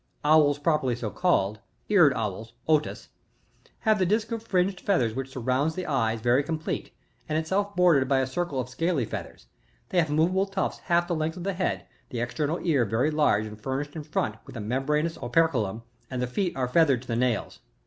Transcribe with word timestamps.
t>l. 0.23 0.31
Owls 0.33 0.57
PRORERLY 0.57 0.95
so 0.95 1.11
called,— 1.11 1.59
Eared 1.87 2.11
Owls,— 2.15 2.53
Olus^— 2.67 2.81
{Plate 2.81 2.83
3, 2.85 2.93
fig, 2.95 3.05
2.) 3.65 3.71
have 3.81 3.99
the 3.99 4.05
disk 4.07 4.31
of 4.31 4.43
firinged 4.43 4.79
feathers 4.79 5.13
which 5.13 5.29
surrounds 5.31 5.75
the 5.75 5.85
eyes, 5.85 6.21
very 6.21 6.41
complete, 6.41 6.91
and 7.29 7.37
itself 7.37 7.75
bordered 7.75 8.09
by 8.09 8.17
a 8.17 8.25
circle 8.25 8.59
of 8.59 8.67
scaly 8.67 9.05
feathers; 9.05 9.45
they 9.89 9.99
have 9.99 10.09
moveable 10.09 10.47
tufts 10.47 10.79
half 10.85 11.07
the 11.07 11.13
length 11.13 11.37
of 11.37 11.43
the 11.43 11.53
head, 11.53 11.85
the 12.09 12.19
external 12.19 12.59
ear 12.63 12.83
very 12.83 13.11
large 13.11 13.45
and 13.45 13.61
furnished 13.61 13.95
in 13.95 14.01
front 14.03 14.37
with 14.47 14.57
a 14.57 14.59
mem 14.59 14.87
branous 14.87 15.19
operculum, 15.21 15.83
and 16.09 16.19
the 16.19 16.25
feet 16.25 16.57
are 16.57 16.67
feathered 16.67 17.03
to 17.03 17.07
the 17.07 17.15
nails. 17.15 17.59